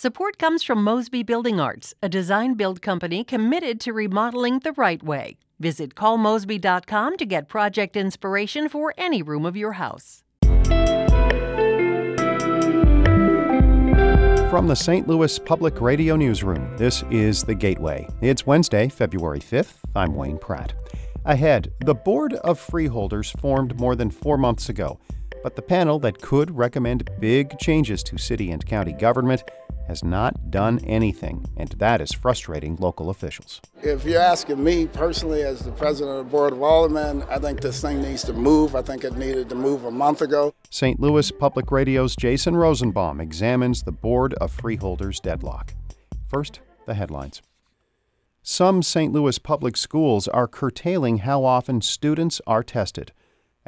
Support 0.00 0.38
comes 0.38 0.62
from 0.62 0.84
Mosby 0.84 1.24
Building 1.24 1.58
Arts, 1.58 1.92
a 2.00 2.08
design 2.08 2.54
build 2.54 2.80
company 2.80 3.24
committed 3.24 3.80
to 3.80 3.92
remodeling 3.92 4.60
the 4.60 4.70
right 4.74 5.02
way. 5.02 5.38
Visit 5.58 5.96
callmosby.com 5.96 7.16
to 7.16 7.26
get 7.26 7.48
project 7.48 7.96
inspiration 7.96 8.68
for 8.68 8.94
any 8.96 9.22
room 9.22 9.44
of 9.44 9.56
your 9.56 9.72
house. 9.72 10.22
From 14.48 14.68
the 14.68 14.76
St. 14.76 15.08
Louis 15.08 15.36
Public 15.40 15.80
Radio 15.80 16.14
Newsroom, 16.14 16.76
this 16.76 17.02
is 17.10 17.42
The 17.42 17.56
Gateway. 17.56 18.06
It's 18.20 18.46
Wednesday, 18.46 18.88
February 18.88 19.40
5th. 19.40 19.78
I'm 19.96 20.14
Wayne 20.14 20.38
Pratt. 20.38 20.74
Ahead, 21.24 21.72
the 21.80 21.96
Board 21.96 22.34
of 22.34 22.60
Freeholders 22.60 23.32
formed 23.32 23.76
more 23.80 23.96
than 23.96 24.12
four 24.12 24.38
months 24.38 24.68
ago, 24.68 25.00
but 25.42 25.56
the 25.56 25.62
panel 25.62 25.98
that 26.00 26.20
could 26.20 26.56
recommend 26.56 27.10
big 27.20 27.58
changes 27.58 28.02
to 28.04 28.18
city 28.18 28.50
and 28.50 28.64
county 28.66 28.92
government 28.92 29.42
has 29.88 30.04
not 30.04 30.50
done 30.50 30.78
anything, 30.80 31.46
and 31.56 31.70
that 31.78 32.00
is 32.00 32.12
frustrating 32.12 32.76
local 32.76 33.08
officials. 33.08 33.60
If 33.82 34.04
you're 34.04 34.20
asking 34.20 34.62
me 34.62 34.86
personally, 34.86 35.42
as 35.42 35.60
the 35.60 35.72
president 35.72 36.18
of 36.18 36.26
the 36.26 36.30
Board 36.30 36.52
of 36.52 36.62
Aldermen, 36.62 37.22
I 37.30 37.38
think 37.38 37.62
this 37.62 37.80
thing 37.80 38.02
needs 38.02 38.22
to 38.24 38.34
move. 38.34 38.76
I 38.76 38.82
think 38.82 39.02
it 39.02 39.16
needed 39.16 39.48
to 39.48 39.54
move 39.54 39.84
a 39.84 39.90
month 39.90 40.20
ago. 40.20 40.54
St. 40.68 41.00
Louis 41.00 41.30
Public 41.30 41.70
Radio's 41.72 42.14
Jason 42.14 42.54
Rosenbaum 42.54 43.18
examines 43.18 43.82
the 43.82 43.92
Board 43.92 44.34
of 44.34 44.52
Freeholders 44.52 45.20
deadlock. 45.20 45.72
First, 46.28 46.60
the 46.86 46.94
headlines. 46.94 47.40
Some 48.42 48.82
St. 48.82 49.12
Louis 49.12 49.38
public 49.38 49.76
schools 49.76 50.28
are 50.28 50.46
curtailing 50.46 51.18
how 51.18 51.44
often 51.44 51.80
students 51.80 52.40
are 52.46 52.62
tested. 52.62 53.12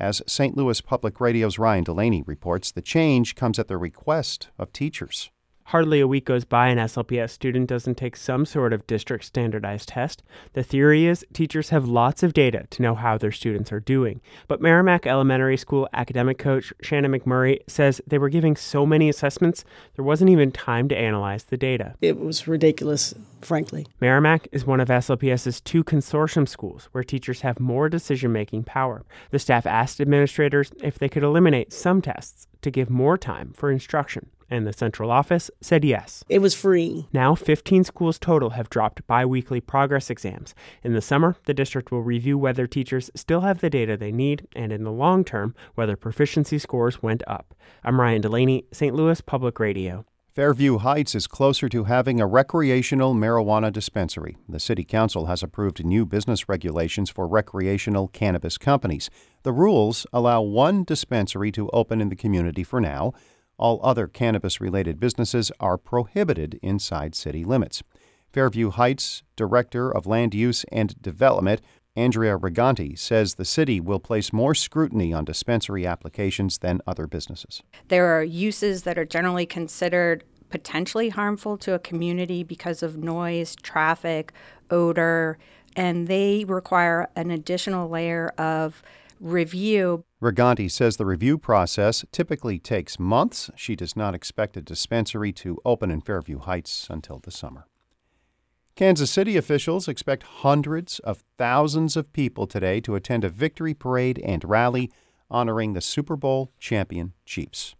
As 0.00 0.22
St. 0.26 0.56
Louis 0.56 0.80
Public 0.80 1.20
Radio's 1.20 1.58
Ryan 1.58 1.84
Delaney 1.84 2.22
reports, 2.22 2.72
the 2.72 2.80
change 2.80 3.34
comes 3.34 3.58
at 3.58 3.68
the 3.68 3.76
request 3.76 4.48
of 4.58 4.72
teachers. 4.72 5.30
Hardly 5.70 6.00
a 6.00 6.08
week 6.08 6.24
goes 6.24 6.44
by 6.44 6.66
an 6.66 6.78
SLPS 6.78 7.30
student 7.30 7.68
doesn't 7.68 7.94
take 7.94 8.16
some 8.16 8.44
sort 8.44 8.72
of 8.72 8.88
district 8.88 9.24
standardized 9.24 9.90
test. 9.90 10.20
The 10.54 10.64
theory 10.64 11.06
is 11.06 11.24
teachers 11.32 11.68
have 11.68 11.86
lots 11.86 12.24
of 12.24 12.32
data 12.32 12.66
to 12.70 12.82
know 12.82 12.96
how 12.96 13.16
their 13.16 13.30
students 13.30 13.70
are 13.70 13.78
doing. 13.78 14.20
But 14.48 14.60
Meramec 14.60 15.06
Elementary 15.06 15.56
School 15.56 15.88
academic 15.92 16.38
coach 16.38 16.72
Shannon 16.82 17.12
McMurray 17.12 17.60
says 17.68 18.00
they 18.04 18.18
were 18.18 18.28
giving 18.28 18.56
so 18.56 18.84
many 18.84 19.08
assessments, 19.08 19.64
there 19.94 20.04
wasn't 20.04 20.30
even 20.30 20.50
time 20.50 20.88
to 20.88 20.98
analyze 20.98 21.44
the 21.44 21.56
data. 21.56 21.94
It 22.00 22.18
was 22.18 22.48
ridiculous, 22.48 23.14
frankly. 23.40 23.86
Meramec 24.02 24.48
is 24.50 24.66
one 24.66 24.80
of 24.80 24.88
SLPS's 24.88 25.60
two 25.60 25.84
consortium 25.84 26.48
schools 26.48 26.88
where 26.90 27.04
teachers 27.04 27.42
have 27.42 27.60
more 27.60 27.88
decision 27.88 28.32
making 28.32 28.64
power. 28.64 29.04
The 29.30 29.38
staff 29.38 29.66
asked 29.66 30.00
administrators 30.00 30.72
if 30.82 30.98
they 30.98 31.08
could 31.08 31.22
eliminate 31.22 31.72
some 31.72 32.02
tests 32.02 32.48
to 32.62 32.72
give 32.72 32.90
more 32.90 33.16
time 33.16 33.52
for 33.52 33.70
instruction 33.70 34.30
and 34.50 34.66
the 34.66 34.72
central 34.72 35.10
office 35.10 35.50
said 35.60 35.84
yes. 35.84 36.24
It 36.28 36.40
was 36.40 36.54
free. 36.54 37.06
Now, 37.12 37.34
15 37.34 37.84
schools 37.84 38.18
total 38.18 38.50
have 38.50 38.68
dropped 38.68 39.06
bi 39.06 39.24
weekly 39.24 39.60
progress 39.60 40.10
exams. 40.10 40.54
In 40.82 40.92
the 40.92 41.00
summer, 41.00 41.36
the 41.46 41.54
district 41.54 41.90
will 41.90 42.02
review 42.02 42.36
whether 42.36 42.66
teachers 42.66 43.10
still 43.14 43.42
have 43.42 43.60
the 43.60 43.70
data 43.70 43.96
they 43.96 44.12
need, 44.12 44.46
and 44.54 44.72
in 44.72 44.84
the 44.84 44.92
long 44.92 45.24
term, 45.24 45.54
whether 45.76 45.96
proficiency 45.96 46.58
scores 46.58 47.02
went 47.02 47.22
up. 47.26 47.54
I'm 47.84 48.00
Ryan 48.00 48.20
Delaney, 48.20 48.64
St. 48.72 48.94
Louis 48.94 49.20
Public 49.20 49.58
Radio. 49.60 50.04
Fairview 50.32 50.78
Heights 50.78 51.16
is 51.16 51.26
closer 51.26 51.68
to 51.68 51.84
having 51.84 52.20
a 52.20 52.26
recreational 52.26 53.14
marijuana 53.14 53.72
dispensary. 53.72 54.36
The 54.48 54.60
City 54.60 54.84
Council 54.84 55.26
has 55.26 55.42
approved 55.42 55.84
new 55.84 56.06
business 56.06 56.48
regulations 56.48 57.10
for 57.10 57.26
recreational 57.26 58.06
cannabis 58.06 58.56
companies. 58.56 59.10
The 59.42 59.52
rules 59.52 60.06
allow 60.12 60.40
one 60.40 60.84
dispensary 60.84 61.50
to 61.52 61.68
open 61.70 62.00
in 62.00 62.10
the 62.10 62.16
community 62.16 62.62
for 62.62 62.80
now. 62.80 63.12
All 63.60 63.78
other 63.82 64.06
cannabis 64.06 64.58
related 64.58 64.98
businesses 64.98 65.52
are 65.60 65.76
prohibited 65.76 66.58
inside 66.62 67.14
city 67.14 67.44
limits. 67.44 67.82
Fairview 68.32 68.70
Heights 68.70 69.22
Director 69.36 69.94
of 69.94 70.06
Land 70.06 70.34
Use 70.34 70.64
and 70.72 71.00
Development, 71.02 71.60
Andrea 71.94 72.38
Riganti, 72.38 72.98
says 72.98 73.34
the 73.34 73.44
city 73.44 73.78
will 73.78 74.00
place 74.00 74.32
more 74.32 74.54
scrutiny 74.54 75.12
on 75.12 75.26
dispensary 75.26 75.86
applications 75.86 76.56
than 76.58 76.80
other 76.86 77.06
businesses. 77.06 77.62
There 77.88 78.06
are 78.06 78.24
uses 78.24 78.84
that 78.84 78.96
are 78.96 79.04
generally 79.04 79.44
considered 79.44 80.24
potentially 80.48 81.10
harmful 81.10 81.58
to 81.58 81.74
a 81.74 81.78
community 81.78 82.42
because 82.42 82.82
of 82.82 82.96
noise, 82.96 83.54
traffic, 83.56 84.32
odor, 84.70 85.36
and 85.76 86.08
they 86.08 86.46
require 86.48 87.10
an 87.14 87.30
additional 87.30 87.90
layer 87.90 88.32
of 88.38 88.82
review. 89.20 90.04
Riganti 90.20 90.70
says 90.70 90.96
the 90.96 91.06
review 91.06 91.38
process 91.38 92.04
typically 92.10 92.58
takes 92.58 92.98
months. 92.98 93.50
She 93.54 93.76
does 93.76 93.94
not 93.94 94.14
expect 94.14 94.56
a 94.56 94.62
dispensary 94.62 95.32
to 95.34 95.58
open 95.64 95.90
in 95.90 96.00
Fairview 96.00 96.38
Heights 96.38 96.88
until 96.90 97.18
the 97.18 97.30
summer. 97.30 97.66
Kansas 98.76 99.10
City 99.10 99.36
officials 99.36 99.88
expect 99.88 100.22
hundreds 100.22 101.00
of 101.00 101.22
thousands 101.36 101.96
of 101.96 102.12
people 102.12 102.46
today 102.46 102.80
to 102.80 102.94
attend 102.94 103.24
a 103.24 103.28
victory 103.28 103.74
parade 103.74 104.18
and 104.20 104.42
rally 104.44 104.90
honoring 105.30 105.74
the 105.74 105.80
Super 105.80 106.16
Bowl 106.16 106.50
champion 106.58 107.12
Chiefs. 107.26 107.74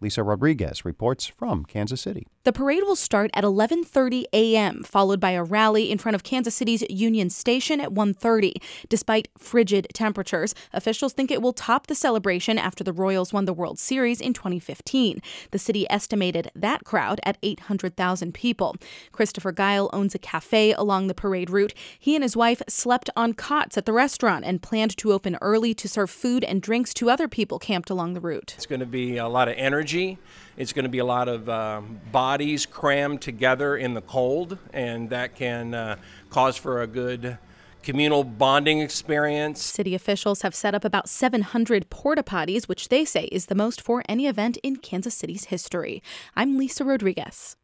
Lisa 0.00 0.22
Rodriguez 0.22 0.84
reports 0.84 1.26
from 1.26 1.64
Kansas 1.64 2.00
City. 2.00 2.26
The 2.46 2.52
parade 2.52 2.84
will 2.84 2.94
start 2.94 3.32
at 3.34 3.42
11:30 3.42 4.26
a.m., 4.32 4.84
followed 4.84 5.18
by 5.18 5.32
a 5.32 5.42
rally 5.42 5.90
in 5.90 5.98
front 5.98 6.14
of 6.14 6.22
Kansas 6.22 6.54
City's 6.54 6.84
Union 6.88 7.28
Station 7.28 7.80
at 7.80 7.90
1:30. 7.90 8.62
Despite 8.88 9.26
frigid 9.36 9.88
temperatures, 9.92 10.54
officials 10.72 11.12
think 11.12 11.32
it 11.32 11.42
will 11.42 11.52
top 11.52 11.88
the 11.88 11.96
celebration 11.96 12.56
after 12.56 12.84
the 12.84 12.92
Royals 12.92 13.32
won 13.32 13.46
the 13.46 13.52
World 13.52 13.80
Series 13.80 14.20
in 14.20 14.32
2015. 14.32 15.20
The 15.50 15.58
city 15.58 15.90
estimated 15.90 16.52
that 16.54 16.84
crowd 16.84 17.18
at 17.24 17.36
800,000 17.42 18.32
people. 18.32 18.76
Christopher 19.10 19.50
Guile 19.50 19.90
owns 19.92 20.14
a 20.14 20.20
cafe 20.20 20.72
along 20.72 21.08
the 21.08 21.14
parade 21.14 21.50
route. 21.50 21.74
He 21.98 22.14
and 22.14 22.22
his 22.22 22.36
wife 22.36 22.62
slept 22.68 23.10
on 23.16 23.32
cots 23.32 23.76
at 23.76 23.86
the 23.86 23.92
restaurant 23.92 24.44
and 24.44 24.62
planned 24.62 24.96
to 24.98 25.12
open 25.12 25.36
early 25.42 25.74
to 25.74 25.88
serve 25.88 26.10
food 26.10 26.44
and 26.44 26.62
drinks 26.62 26.94
to 26.94 27.10
other 27.10 27.26
people 27.26 27.58
camped 27.58 27.90
along 27.90 28.14
the 28.14 28.20
route. 28.20 28.54
It's 28.56 28.66
going 28.66 28.78
to 28.78 28.86
be 28.86 29.16
a 29.16 29.26
lot 29.26 29.48
of 29.48 29.56
energy. 29.58 30.18
It's 30.56 30.72
going 30.72 30.84
to 30.84 30.90
be 30.90 30.98
a 30.98 31.04
lot 31.04 31.28
of 31.28 31.48
um, 31.48 32.00
bodies 32.10 32.64
crammed 32.64 33.20
together 33.20 33.76
in 33.76 33.92
the 33.92 34.00
cold, 34.00 34.58
and 34.72 35.10
that 35.10 35.34
can 35.34 35.74
uh, 35.74 35.96
cause 36.30 36.56
for 36.56 36.80
a 36.80 36.86
good 36.86 37.36
communal 37.82 38.24
bonding 38.24 38.80
experience. 38.80 39.62
City 39.62 39.94
officials 39.94 40.42
have 40.42 40.54
set 40.54 40.74
up 40.74 40.84
about 40.84 41.08
700 41.08 41.90
porta 41.90 42.22
potties, 42.22 42.68
which 42.68 42.88
they 42.88 43.04
say 43.04 43.24
is 43.24 43.46
the 43.46 43.54
most 43.54 43.82
for 43.82 44.02
any 44.08 44.26
event 44.26 44.56
in 44.62 44.76
Kansas 44.76 45.14
City's 45.14 45.44
history. 45.44 46.02
I'm 46.34 46.56
Lisa 46.56 46.84
Rodriguez. 46.84 47.56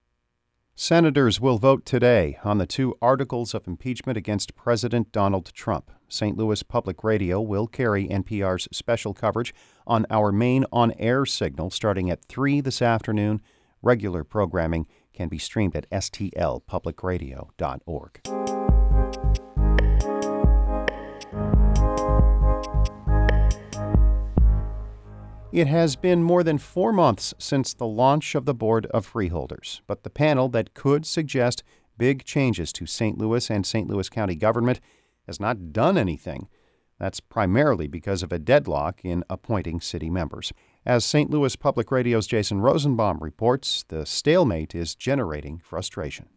Senators 0.75 1.39
will 1.39 1.59
vote 1.59 1.85
today 1.85 2.39
on 2.45 2.57
the 2.57 2.65
two 2.65 2.97
articles 3.03 3.53
of 3.53 3.69
impeachment 3.69 4.17
against 4.17 4.57
President 4.57 5.13
Donald 5.13 5.53
Trump. 5.53 5.91
St. 6.09 6.35
Louis 6.37 6.63
Public 6.63 7.05
Radio 7.05 7.43
will 7.43 7.67
carry 7.67 8.09
NPR's 8.09 8.69
special 8.73 9.13
coverage 9.13 9.55
on 9.87 10.07
our 10.09 10.33
main 10.33 10.65
on 10.73 10.95
air 10.99 11.27
signal 11.27 11.71
starting 11.71 12.09
at 12.09 12.25
3 12.25 12.63
this 12.63 12.81
afternoon. 12.81 13.43
Regular 13.83 14.25
programming 14.25 14.87
can 15.13 15.29
be 15.29 15.39
streamed 15.39 15.77
at 15.77 15.91
stlpublicradio.org. 15.91 18.42
It 25.53 25.67
has 25.67 25.97
been 25.97 26.23
more 26.23 26.43
than 26.43 26.57
four 26.57 26.95
months 26.95 27.35
since 27.37 27.75
the 27.75 27.87
launch 27.87 28.35
of 28.35 28.47
the 28.47 28.55
Board 28.55 28.87
of 28.87 29.05
Freeholders, 29.05 29.83
but 29.87 30.03
the 30.03 30.09
panel 30.09 30.49
that 30.49 30.73
could 30.73 31.05
suggest 31.05 31.63
big 31.99 32.25
changes 32.25 32.73
to 32.73 32.87
St. 32.87 33.19
Louis 33.19 33.51
and 33.51 33.67
St. 33.67 33.87
Louis 33.87 34.09
County 34.09 34.35
government 34.35 34.81
has 35.27 35.39
not 35.39 35.75
done 35.75 35.99
anything. 35.99 36.49
That's 36.99 37.21
primarily 37.21 37.87
because 37.87 38.23
of 38.23 38.33
a 38.33 38.39
deadlock 38.39 39.05
in 39.05 39.25
appointing 39.29 39.83
city 39.83 40.09
members. 40.09 40.55
As 40.87 41.05
St. 41.05 41.29
Louis 41.31 41.55
Public 41.55 41.91
Radio's 41.91 42.27
Jason 42.27 42.63
Rosenbaum 42.63 43.19
reports, 43.19 43.85
the 43.89 44.07
stalemate 44.07 44.75
is 44.75 44.95
generating 44.95 45.59
frustration. 45.59 46.31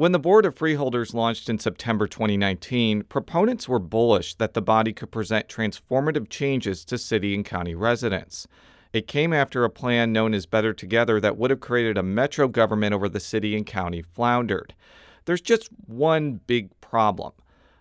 When 0.00 0.12
the 0.12 0.18
Board 0.18 0.46
of 0.46 0.54
Freeholders 0.54 1.12
launched 1.12 1.50
in 1.50 1.58
September 1.58 2.06
2019, 2.06 3.02
proponents 3.02 3.68
were 3.68 3.78
bullish 3.78 4.34
that 4.36 4.54
the 4.54 4.62
body 4.62 4.94
could 4.94 5.10
present 5.10 5.46
transformative 5.46 6.30
changes 6.30 6.86
to 6.86 6.96
city 6.96 7.34
and 7.34 7.44
county 7.44 7.74
residents. 7.74 8.48
It 8.94 9.06
came 9.06 9.34
after 9.34 9.62
a 9.62 9.68
plan 9.68 10.10
known 10.10 10.32
as 10.32 10.46
Better 10.46 10.72
Together 10.72 11.20
that 11.20 11.36
would 11.36 11.50
have 11.50 11.60
created 11.60 11.98
a 11.98 12.02
metro 12.02 12.48
government 12.48 12.94
over 12.94 13.10
the 13.10 13.20
city 13.20 13.54
and 13.54 13.66
county 13.66 14.00
floundered. 14.00 14.74
There's 15.26 15.42
just 15.42 15.68
one 15.86 16.40
big 16.46 16.70
problem. 16.80 17.32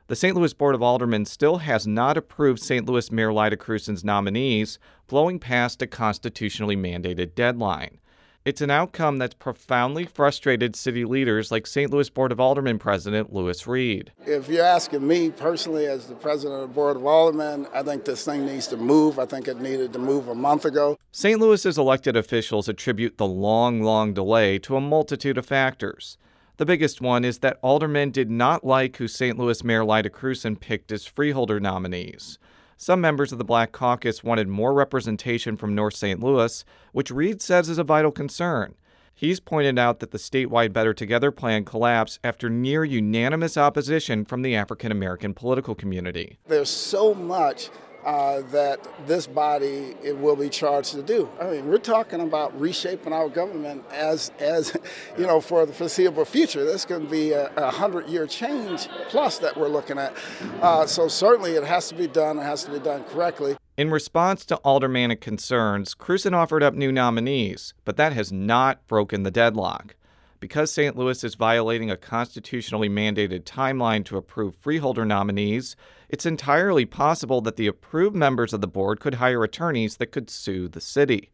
The 0.08 0.18
St. 0.18 0.36
Louis 0.36 0.54
Board 0.54 0.76
of 0.76 0.84
Aldermen 0.84 1.24
still 1.24 1.60
has 1.60 1.88
not 1.88 2.18
approved 2.18 2.62
St. 2.62 2.86
Louis 2.86 3.10
Mayor 3.14 3.32
Lyda 3.32 3.56
Krewson's 3.56 4.04
nominees, 4.04 4.78
blowing 5.08 5.40
past 5.40 5.82
a 5.82 5.88
constitutionally 5.88 6.76
mandated 6.76 7.34
deadline. 7.34 8.00
It's 8.46 8.62
an 8.62 8.72
outcome 8.72 9.18
that's 9.18 9.34
profoundly 9.34 10.06
frustrated 10.06 10.74
city 10.74 11.04
leaders 11.04 11.52
like 11.52 11.68
St. 11.68 11.92
Louis 11.92 12.10
Board 12.10 12.32
of 12.32 12.40
Aldermen 12.40 12.80
President 12.80 13.34
Lewis 13.34 13.68
Reed. 13.68 14.14
If 14.26 14.48
you're 14.48 14.64
asking 14.64 15.06
me 15.06 15.30
personally, 15.30 15.88
as 15.88 16.08
the 16.08 16.16
president 16.16 16.64
of 16.64 16.70
the 16.70 16.74
Board 16.74 16.96
of 16.96 17.06
Aldermen, 17.06 17.68
I 17.74 17.84
think 17.84 18.06
this 18.06 18.24
thing 18.24 18.46
needs 18.46 18.68
to 18.68 18.78
move. 18.78 19.20
I 19.20 19.26
think 19.26 19.50
it 19.50 19.60
needed 19.60 19.92
to 19.92 20.00
move 20.00 20.30
a 20.30 20.36
month 20.36 20.64
ago. 20.64 20.98
St. 21.12 21.38
Louis's 21.38 21.78
elected 21.78 22.16
officials 22.16 22.70
attribute 22.70 23.18
the 23.18 23.28
long, 23.28 23.82
long 23.82 24.14
delay 24.14 24.58
to 24.60 24.78
a 24.78 24.82
multitude 24.82 25.38
of 25.38 25.46
factors. 25.46 26.18
The 26.56 26.66
biggest 26.66 27.02
one 27.02 27.26
is 27.26 27.40
that 27.40 27.60
aldermen 27.62 28.12
did 28.12 28.32
not 28.32 28.66
like 28.66 28.96
who 28.98 29.10
St. 29.10 29.38
Louis 29.38 29.66
Mayor 29.66 29.84
Lyda 29.84 30.10
Krewson 30.10 30.58
picked 30.58 30.94
as 30.94 31.06
freeholder 31.06 31.60
nominees. 31.60 32.40
Some 32.82 33.02
members 33.02 33.34
of 33.34 33.38
the 33.38 33.44
Black 33.44 33.74
Caucus 33.74 34.24
wanted 34.24 34.48
more 34.48 34.74
representation 34.74 35.58
from 35.58 35.76
North 35.76 35.96
St. 35.96 36.24
Louis, 36.24 36.64
which 36.94 37.12
Reed 37.12 37.42
says 37.42 37.68
is 37.68 37.78
a 37.78 37.84
vital 37.84 38.10
concern. 38.10 38.76
He's 39.14 39.42
pointed 39.42 39.78
out 39.78 40.00
that 40.00 40.12
the 40.12 40.18
statewide 40.18 40.72
Better 40.72 40.94
Together 40.94 41.30
plan 41.30 41.66
collapsed 41.66 42.22
after 42.24 42.50
near 42.50 42.86
unanimous 42.86 43.58
opposition 43.58 44.24
from 44.24 44.44
the 44.44 44.56
African 44.56 44.94
American 44.94 45.34
political 45.34 45.76
community. 45.76 46.38
There's 46.48 46.70
so 46.70 47.14
much 47.14 47.70
uh, 48.10 48.42
that 48.50 48.80
this 49.06 49.28
body 49.28 49.96
it 50.02 50.18
will 50.18 50.36
be 50.36 50.50
charged 50.50 50.94
to 50.94 51.04
do. 51.04 51.30
I 51.40 51.52
mean, 51.52 51.68
we're 51.68 51.78
talking 51.78 52.22
about 52.22 52.60
reshaping 52.60 53.14
our 53.14 53.30
government 53.30 53.84
as, 53.92 54.32
as 54.40 54.76
you 55.18 55.28
know, 55.28 55.40
for 55.40 55.68
the 55.68 55.74
foreseeable 55.74 56.26
future. 56.26 56.66
This 56.66 56.86
can 56.86 57.06
be 57.06 57.34
a, 57.34 57.54
a 57.56 57.70
hundred-year 57.70 58.26
change 58.26 58.88
plus 59.10 59.38
that 59.40 59.56
we're 59.56 59.68
looking 59.68 60.00
at. 60.00 60.16
Uh, 60.60 60.88
so 60.88 61.08
certainly, 61.08 61.52
it 61.52 61.64
has 61.64 61.88
to 61.90 61.96
be 61.96 62.08
done. 62.08 62.40
It 62.40 62.44
has 62.44 62.64
to 62.64 62.72
be 62.72 62.80
done 62.80 63.04
correctly. 63.04 63.56
In 63.78 63.92
response 63.92 64.44
to 64.46 64.60
aldermanic 64.66 65.22
concerns, 65.22 65.94
Krewson 65.94 66.34
offered 66.34 66.64
up 66.64 66.74
new 66.74 66.92
nominees, 66.92 67.76
but 67.86 67.96
that 67.98 68.14
has 68.14 68.32
not 68.32 68.88
broken 68.88 69.22
the 69.22 69.32
deadlock. 69.32 69.96
Because 70.40 70.72
St. 70.72 70.96
Louis 70.96 71.22
is 71.24 71.36
violating 71.36 71.92
a 71.92 71.98
constitutionally 71.98 72.88
mandated 72.88 73.44
timeline 73.44 74.06
to 74.06 74.16
approve 74.16 74.56
freeholder 74.56 75.04
nominees, 75.04 75.76
it's 76.08 76.26
entirely 76.26 76.86
possible 76.86 77.42
that 77.42 77.58
the 77.58 77.68
approved 77.68 78.16
members 78.16 78.54
of 78.54 78.62
the 78.62 78.68
board 78.68 79.02
could 79.02 79.16
hire 79.16 79.44
attorneys 79.44 79.98
that 79.98 80.14
could 80.14 80.30
sue 80.30 80.70
the 80.70 80.80
city. 80.80 81.32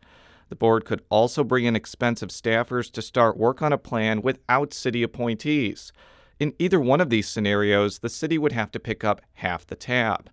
The 0.50 0.56
board 0.56 0.86
could 0.86 1.04
also 1.10 1.44
bring 1.44 1.66
in 1.66 1.76
expensive 1.76 2.30
staffers 2.30 2.92
to 2.94 3.02
start 3.02 3.38
work 3.38 3.62
on 3.62 3.72
a 3.72 3.78
plan 3.78 4.22
without 4.22 4.74
city 4.74 5.04
appointees. 5.04 5.92
In 6.40 6.54
either 6.58 6.80
one 6.80 7.00
of 7.00 7.12
these 7.12 7.28
scenarios, 7.28 8.00
the 8.00 8.10
city 8.10 8.40
would 8.40 8.54
have 8.54 8.72
to 8.72 8.80
pick 8.80 9.04
up 9.04 9.22
half 9.34 9.68
the 9.68 9.76
tab. 9.76 10.32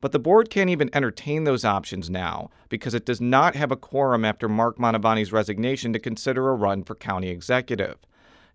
But 0.00 0.12
the 0.12 0.18
board 0.18 0.48
can't 0.48 0.70
even 0.70 0.90
entertain 0.92 1.44
those 1.44 1.64
options 1.64 2.08
now 2.08 2.50
because 2.68 2.94
it 2.94 3.06
does 3.06 3.20
not 3.20 3.56
have 3.56 3.70
a 3.70 3.76
quorum 3.76 4.24
after 4.24 4.48
Mark 4.48 4.78
Mantovani's 4.78 5.32
resignation 5.32 5.92
to 5.92 5.98
consider 5.98 6.48
a 6.48 6.54
run 6.54 6.84
for 6.84 6.94
county 6.94 7.28
executive 7.28 7.96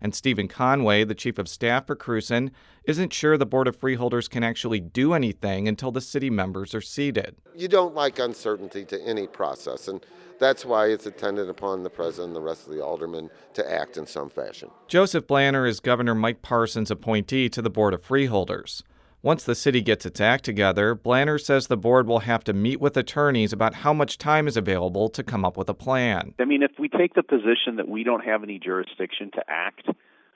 and 0.00 0.14
Stephen 0.14 0.48
Conway, 0.48 1.04
the 1.04 1.14
chief 1.14 1.38
of 1.38 1.48
staff 1.48 1.86
for 1.86 1.96
Krewson, 1.96 2.50
isn't 2.84 3.12
sure 3.12 3.36
the 3.36 3.46
Board 3.46 3.68
of 3.68 3.76
Freeholders 3.76 4.28
can 4.28 4.42
actually 4.42 4.80
do 4.80 5.12
anything 5.12 5.68
until 5.68 5.90
the 5.90 6.00
city 6.00 6.30
members 6.30 6.74
are 6.74 6.80
seated. 6.80 7.36
You 7.54 7.68
don't 7.68 7.94
like 7.94 8.18
uncertainty 8.18 8.84
to 8.86 9.00
any 9.02 9.26
process, 9.26 9.88
and 9.88 10.04
that's 10.38 10.64
why 10.64 10.86
it's 10.86 11.06
attendant 11.06 11.50
upon 11.50 11.82
the 11.82 11.90
president 11.90 12.28
and 12.28 12.36
the 12.36 12.40
rest 12.40 12.66
of 12.66 12.72
the 12.72 12.82
aldermen 12.82 13.30
to 13.54 13.70
act 13.70 13.96
in 13.96 14.06
some 14.06 14.30
fashion. 14.30 14.70
Joseph 14.86 15.26
Blanner 15.26 15.68
is 15.68 15.80
Governor 15.80 16.14
Mike 16.14 16.42
Parson's 16.42 16.90
appointee 16.90 17.48
to 17.48 17.60
the 17.60 17.70
Board 17.70 17.92
of 17.92 18.02
Freeholders. 18.02 18.82
Once 19.20 19.42
the 19.42 19.54
city 19.54 19.80
gets 19.80 20.06
its 20.06 20.20
act 20.20 20.44
together, 20.44 20.94
Blanner 20.94 21.40
says 21.40 21.66
the 21.66 21.76
board 21.76 22.06
will 22.06 22.20
have 22.20 22.44
to 22.44 22.52
meet 22.52 22.80
with 22.80 22.96
attorneys 22.96 23.52
about 23.52 23.74
how 23.74 23.92
much 23.92 24.16
time 24.16 24.46
is 24.46 24.56
available 24.56 25.08
to 25.08 25.24
come 25.24 25.44
up 25.44 25.56
with 25.56 25.68
a 25.68 25.74
plan. 25.74 26.34
I 26.38 26.44
mean, 26.44 26.62
if 26.62 26.70
we 26.78 26.88
take 26.88 27.14
the 27.14 27.24
position 27.24 27.76
that 27.76 27.88
we 27.88 28.04
don't 28.04 28.24
have 28.24 28.44
any 28.44 28.60
jurisdiction 28.60 29.32
to 29.34 29.42
act 29.48 29.88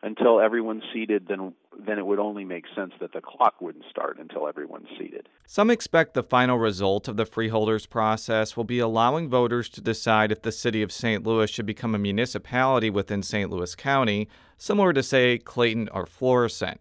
until 0.03 0.41
everyone's 0.41 0.83
seated, 0.93 1.29
then 1.29 1.55
then 1.87 1.99
it 1.99 2.07
would 2.07 2.19
only 2.19 2.45
make 2.45 2.65
sense 2.75 2.93
that 3.01 3.13
the 3.13 3.21
clock 3.21 3.61
wouldn't 3.61 3.85
start 3.89 4.19
until 4.19 4.49
everyone's 4.49 4.89
seated. 4.99 5.29
Some 5.47 5.71
expect 5.71 6.15
the 6.15 6.23
final 6.25 6.59
result 6.59 7.07
of 7.07 7.17
the 7.17 7.25
freeholders 7.25 7.87
process 7.87 8.57
will 8.57 8.65
be 8.65 8.81
allowing 8.81 9.31
voters 9.31 9.69
to 9.71 9.81
decide 9.81 10.33
if 10.33 10.43
the 10.43 10.53
city 10.53 10.83
of 10.83 10.93
St. 10.93 11.25
Louis 11.25 11.49
should 11.49 11.67
become 11.67 11.95
a 11.95 11.99
municipality 11.99 12.91
within 12.91 13.23
St. 13.23 13.49
Louis 13.49 13.75
County, 13.77 14.29
similar 14.59 14.93
to 14.93 15.05
say 15.05 15.39
Clayton 15.39 15.89
or 15.93 16.05
Florissant 16.05 16.81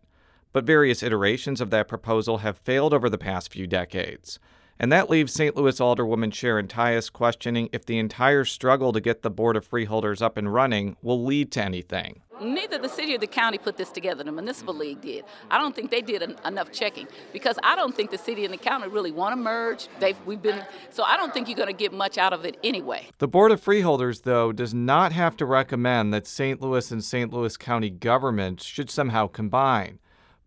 but 0.53 0.65
various 0.65 1.03
iterations 1.03 1.62
of 1.62 1.69
that 1.69 1.88
proposal 1.88 2.39
have 2.39 2.57
failed 2.57 2.94
over 2.94 3.09
the 3.09 3.18
past 3.18 3.51
few 3.51 3.68
decades. 3.68 4.39
And 4.81 4.92
that 4.92 5.12
leaves 5.12 5.31
St. 5.31 5.56
Louis 5.56 5.80
Alderwoman 5.80 6.33
Sharon 6.33 6.68
Tyus 6.68 7.13
questioning 7.13 7.69
if 7.71 7.86
the 7.86 8.00
entire 8.00 8.44
struggle 8.44 8.92
to 8.94 9.00
get 9.00 9.21
the 9.21 9.30
Board 9.30 9.56
of 9.56 9.63
Freeholders 9.63 10.24
up 10.24 10.38
and 10.38 10.51
running 10.51 10.98
will 11.03 11.24
lead 11.24 11.51
to 11.51 11.63
anything. 11.63 12.21
Neither 12.42 12.80
the 12.80 12.89
city 12.89 13.13
or 13.13 13.19
the 13.19 13.27
county 13.27 13.59
put 13.59 13.77
this 13.77 13.92
together, 13.92 14.24
the 14.24 14.31
municipal 14.31 14.74
league 14.74 15.00
did. 15.01 15.24
I 15.51 15.59
don't 15.59 15.75
think 15.75 15.92
they 15.92 16.01
did 16.01 16.24
enough 16.44 16.71
checking 16.71 17.07
because 17.31 17.59
I 17.62 17.75
don't 17.75 17.95
think 17.95 18.09
the 18.09 18.18
city 18.18 18.44
and 18.44 18.51
the 18.51 18.57
county 18.57 18.88
really 18.88 19.12
want 19.12 19.33
to 19.33 19.36
merge. 19.36 19.88
They've, 20.00 20.18
we've 20.25 20.42
been, 20.42 20.65
so 20.89 21.04
I 21.04 21.15
don't 21.15 21.31
think 21.31 21.47
you're 21.47 21.57
going 21.57 21.68
to 21.68 21.74
get 21.74 21.94
much 21.94 22.18
out 22.18 22.33
of 22.33 22.44
it 22.44 22.57
anyway. 22.63 23.07
The 23.19 23.27
Board 23.27 23.51
of 23.51 23.62
Freeholders, 23.62 24.21
though, 24.21 24.51
does 24.51 24.74
not 24.74 25.12
have 25.12 25.38
to 25.38 25.45
recommend 25.45 26.12
that 26.15 26.25
St. 26.25 26.59
Louis 26.59 26.89
and 26.89 27.04
St. 27.04 27.31
Louis 27.31 27.56
County 27.56 27.92
governments 27.92 28.65
should 28.65 28.89
somehow 28.89 29.27
combine 29.27 30.00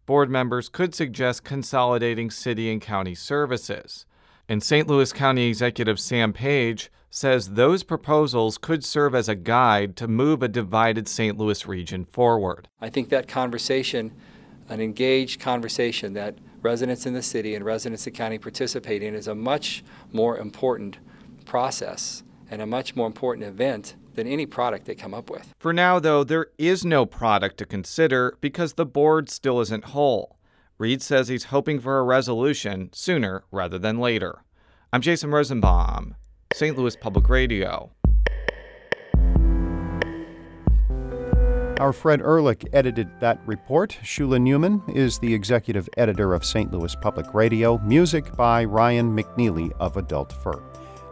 board 0.06 0.30
members 0.30 0.68
could 0.68 0.94
suggest 0.94 1.44
consolidating 1.44 2.30
city 2.30 2.70
and 2.70 2.80
county 2.80 3.14
services. 3.14 4.06
And 4.48 4.62
St. 4.62 4.86
Louis 4.86 5.12
County 5.12 5.48
Executive 5.48 5.98
Sam 5.98 6.32
Page 6.32 6.90
says 7.10 7.50
those 7.50 7.82
proposals 7.82 8.58
could 8.58 8.84
serve 8.84 9.14
as 9.14 9.28
a 9.28 9.34
guide 9.34 9.96
to 9.96 10.08
move 10.08 10.42
a 10.42 10.48
divided 10.48 11.08
St. 11.08 11.38
Louis 11.38 11.66
region 11.66 12.04
forward. 12.04 12.68
I 12.80 12.90
think 12.90 13.08
that 13.10 13.28
conversation, 13.28 14.12
an 14.68 14.80
engaged 14.80 15.40
conversation 15.40 16.12
that 16.14 16.36
residents 16.60 17.06
in 17.06 17.14
the 17.14 17.22
city 17.22 17.54
and 17.54 17.64
residents 17.64 18.06
of 18.06 18.12
the 18.12 18.18
county 18.18 18.38
participate 18.38 19.02
in, 19.02 19.14
is 19.14 19.28
a 19.28 19.34
much 19.34 19.84
more 20.12 20.38
important 20.38 20.98
process 21.44 22.22
and 22.50 22.60
a 22.60 22.66
much 22.66 22.96
more 22.96 23.06
important 23.06 23.46
event 23.46 23.94
than 24.14 24.26
any 24.26 24.46
product 24.46 24.86
they 24.86 24.94
come 24.94 25.14
up 25.14 25.30
with. 25.30 25.54
For 25.58 25.72
now, 25.72 25.98
though, 25.98 26.24
there 26.24 26.48
is 26.58 26.84
no 26.84 27.06
product 27.06 27.58
to 27.58 27.66
consider 27.66 28.36
because 28.40 28.74
the 28.74 28.86
board 28.86 29.28
still 29.28 29.60
isn't 29.60 29.84
whole. 29.86 30.38
Reed 30.78 31.02
says 31.02 31.28
he's 31.28 31.44
hoping 31.44 31.78
for 31.80 31.98
a 31.98 32.04
resolution 32.04 32.90
sooner 32.92 33.44
rather 33.50 33.78
than 33.78 33.98
later. 33.98 34.42
I'm 34.92 35.00
Jason 35.00 35.30
Rosenbaum, 35.30 36.16
St. 36.52 36.76
Louis 36.76 36.96
Public 36.96 37.28
Radio. 37.28 37.90
Our 41.80 41.92
Fred 41.92 42.20
Ehrlich 42.20 42.64
edited 42.72 43.08
that 43.20 43.40
report. 43.46 43.98
Shula 44.04 44.38
Neuman 44.40 44.80
is 44.94 45.18
the 45.18 45.34
executive 45.34 45.88
editor 45.96 46.32
of 46.32 46.44
St. 46.44 46.72
Louis 46.72 46.94
Public 46.94 47.34
Radio. 47.34 47.78
Music 47.78 48.34
by 48.36 48.64
Ryan 48.64 49.14
McNeely 49.16 49.72
of 49.80 49.96
Adult 49.96 50.32
Fur. 50.32 50.62